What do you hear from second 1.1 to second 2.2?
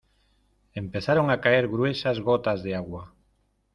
a caer gruesas